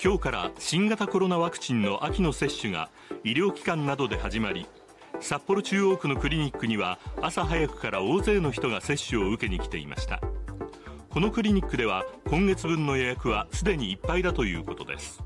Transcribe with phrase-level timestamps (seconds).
[0.00, 2.88] 今日から新型コロナワクチンの秋の接種が
[3.24, 4.68] 医療機関などで始まり
[5.18, 10.20] 札幌中央区のクリニックには朝早くから大勢の人が接種を受けに来ていました。
[11.10, 15.20] このクリニックでは今月分の予約はすでにいっぱいだということです。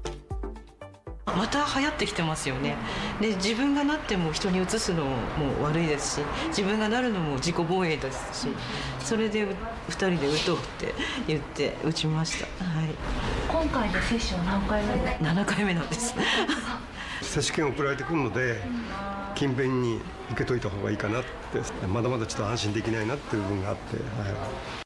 [1.36, 2.76] また流行ってきてますよね。
[3.20, 5.16] で自分がなっても人にうつすのも
[5.62, 8.48] 悪いですし自分がなるのも自己防衛ですし
[9.00, 9.54] それで2
[9.90, 10.94] 人で打とうって
[11.26, 12.88] 言って打ちました、はい、
[13.48, 16.14] 今回で接種は何回目？7回目なんです。
[17.22, 18.60] 接種券送られてくるので
[19.34, 20.00] 勤勉に
[20.32, 21.28] 受けといた方がいいかなって
[21.86, 24.82] まだまだちょっと安心できないなっていう部分があって、はい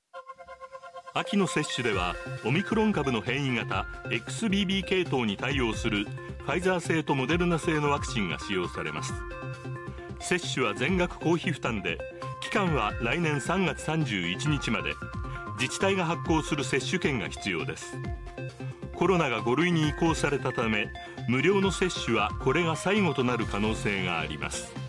[1.18, 9.14] 秋の接種ではオミクロン株の変異型 XBB 系統に対応するファイザー製とモデルナ製のワクチンが使用されます。
[10.20, 11.96] 接種は全額公費負担で
[12.42, 14.92] 期間は来年3月31日まで
[15.58, 17.96] 自治体が発行する接種券が必要です。
[18.94, 20.88] コロナが5類に移行されたため
[21.30, 24.85] 無料の接種はこれが最後となる可能性があります。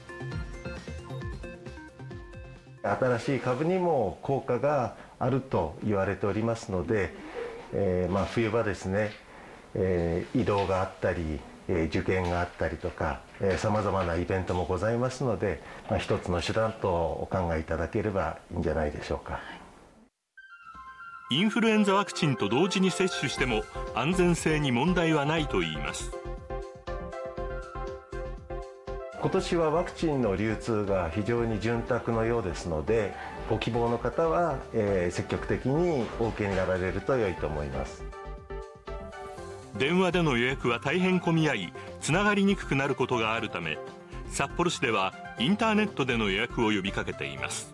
[2.95, 7.13] 新しい株にも効果があると言われておりますので、
[7.73, 9.11] えー、まあ冬場ですね、
[9.73, 13.19] えー、移動があったり、え、受験があったりとか
[13.57, 19.39] さまざまなイベントもございますので、まあ、一つの手段とお考えいただければいいんじゃないでしょうか。
[21.29, 23.63] インフルエンザワクチンと同時に接種しても
[23.95, 26.11] 安全性に問題はないといいます
[29.19, 33.13] 今年はワクチンの流通が非常に潤沢のようですので
[33.49, 38.03] ご希望の方は、えー、積極的にお受けになられると良いと思います。
[39.77, 43.77] 電話での予約は大変混み合いつながりにくくなることがあるため
[44.31, 47.73] 札幌市ではインターネットでの予約を呼びかけています。